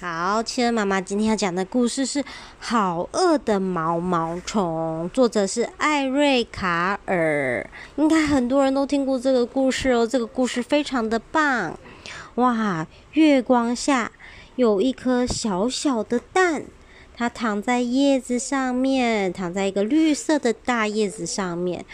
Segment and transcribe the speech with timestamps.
[0.00, 2.22] 好，企鹅妈妈今天要讲的故事是
[2.58, 7.70] 《好饿的毛毛虫》，作者是艾瑞卡尔。
[7.96, 11.78] 应该很多人都听过这个故事哦，这个故事非常的棒。
[12.34, 14.12] 哇，月光下
[14.56, 16.64] 有一颗小小的蛋，
[17.16, 21.86] 它躺在叶子上面，躺在一个绿色的大叶子上面。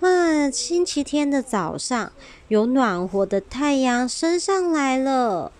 [0.00, 2.12] 哇，星期天的早上，
[2.48, 5.52] 有暖和的太阳升上来了。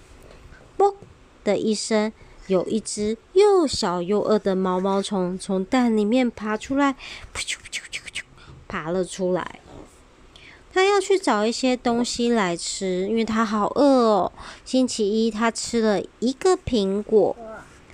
[1.45, 2.13] 的一声，
[2.47, 6.93] 有一只又小又饿的毛毛虫从蛋里面爬出来，
[7.35, 8.23] 噗啾噗啾噗啾，
[8.67, 9.61] 爬了出来。
[10.75, 14.33] 它要去找一些东西来吃，因为它好饿哦。
[14.65, 17.37] 星期一，它吃了一个苹果，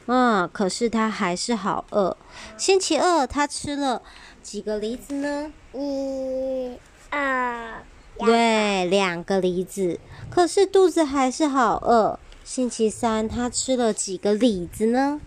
[0.06, 2.16] 嗯，可是它还是好饿。
[2.56, 4.00] 星期二，它吃了
[4.44, 5.52] 几个梨子呢？
[5.72, 6.78] 一、
[7.10, 7.82] 二，
[8.18, 9.98] 对，两个梨子，
[10.30, 12.20] 可是肚子还是好饿。
[12.50, 15.20] 星期三，他吃了几个李子呢？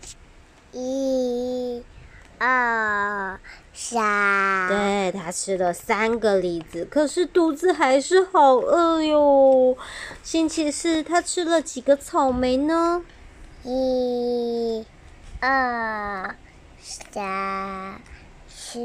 [0.71, 1.83] 一、
[2.39, 3.39] 二、
[3.71, 4.67] 三。
[4.67, 9.77] 对，他吃了三个李子，可是肚子还是好饿哟。
[10.23, 13.03] 星期四，他吃了几个草莓呢？
[13.63, 14.83] 一、
[15.39, 16.35] 二、
[16.81, 18.01] 三、
[18.53, 18.79] 四。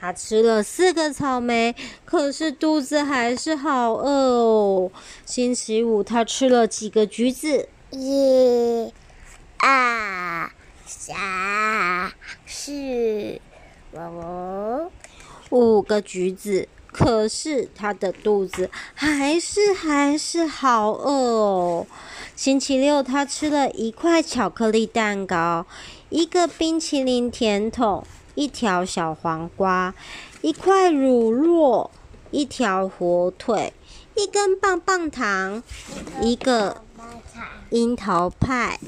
[0.00, 4.92] 他吃了四个草莓，可是肚子还是好饿哦。
[5.26, 7.68] 星期五，他吃了几个橘子？
[7.90, 8.92] 一、
[9.56, 10.50] 二、
[10.86, 12.12] 三、
[12.46, 13.40] 四、
[13.92, 14.90] 五。
[15.50, 21.86] 五个橘子，可是他的肚子还是还是好饿哦。
[22.36, 25.66] 星期六，他吃了一块巧克力蛋糕，
[26.10, 28.06] 一个冰淇淋甜筒。
[28.38, 29.92] 一条小黄瓜，
[30.42, 31.90] 一块乳酪，
[32.30, 33.72] 一条火腿，
[34.14, 35.60] 一根棒棒糖，
[36.22, 36.80] 一个
[37.70, 38.78] 樱桃派，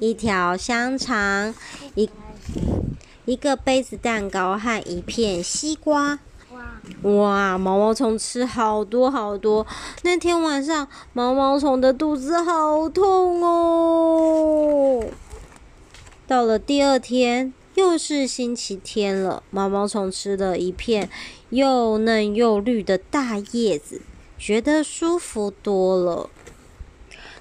[0.00, 1.54] 一条香肠，
[1.94, 2.10] 一
[3.26, 6.18] 一个杯子蛋糕和一片西瓜。
[7.02, 9.64] 哇，毛毛虫吃好多好多。
[10.02, 15.04] 那天晚上，毛毛虫的肚子好痛哦。
[16.26, 17.54] 到了第二天。
[17.96, 21.08] 是星期天了，毛毛虫吃了一片
[21.50, 24.00] 又嫩又绿的大叶子，
[24.38, 26.30] 觉得舒服多了。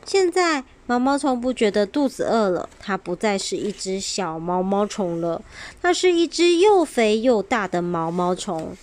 [0.05, 5.41] 现在毛毛虫不觉得肚子饿了，它不再是一只小毛毛虫了，
[5.81, 8.75] 它是一只又肥又大的毛毛虫。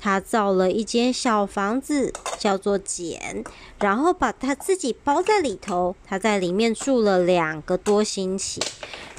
[0.00, 3.42] 它造了一间小房子，叫做茧，
[3.80, 5.96] 然后把它自己包在里头。
[6.06, 8.60] 它在里面住了两个多星期。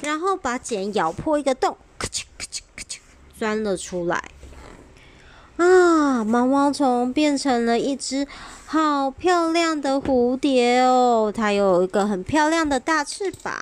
[0.02, 2.96] 然后把茧咬破一个洞，咔嚓咔嚓咔嚓，
[3.38, 4.24] 钻了出来。
[5.58, 8.26] 啊，毛毛虫变成了一只
[8.64, 11.30] 好漂亮的蝴蝶哦！
[11.34, 13.54] 它有一个很漂亮的大翅膀。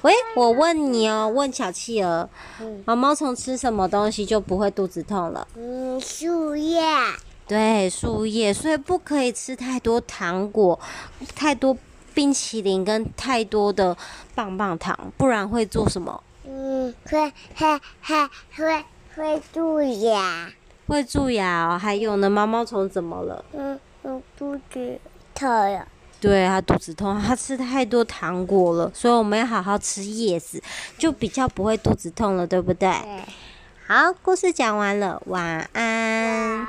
[0.00, 2.30] 喂，我问你哦，问小企鹅，
[2.86, 5.46] 毛毛虫吃什么东西就不会肚子痛了？
[5.56, 6.82] 嗯，树叶。
[7.46, 10.80] 对，树叶，所以不可以吃太多糖果，
[11.34, 11.76] 太多。
[12.14, 13.96] 冰淇淋跟太多的
[14.36, 16.22] 棒棒糖，不然会做什么？
[16.84, 18.84] 嗯，会会会会
[19.14, 20.50] 会蛀牙。
[20.86, 21.78] 会蛀牙哦。
[21.78, 23.44] 还有呢，毛毛虫怎么了？
[23.54, 25.00] 嗯嗯，肚子
[25.34, 25.88] 痛了。
[26.20, 30.62] 对，它肚子痛，它吃太多糖果了，所以我们要好好吃叶子，
[30.98, 32.88] 就比较不会肚子痛了，对不对？
[32.90, 33.24] 对。
[33.86, 36.66] 好，故事讲完了，晚安。